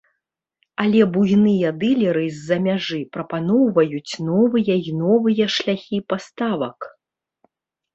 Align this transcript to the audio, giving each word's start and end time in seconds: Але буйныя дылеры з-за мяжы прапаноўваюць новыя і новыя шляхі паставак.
Але 0.83 1.01
буйныя 1.17 1.69
дылеры 1.83 2.25
з-за 2.39 2.57
мяжы 2.67 2.99
прапаноўваюць 3.19 4.13
новыя 4.33 4.81
і 4.87 4.91
новыя 5.07 5.43
шляхі 5.61 6.05
паставак. 6.13 6.95